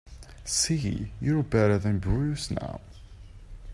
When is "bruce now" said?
1.99-2.81